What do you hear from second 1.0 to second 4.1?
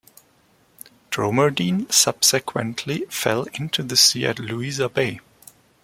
Droemerdene subsequently fell into the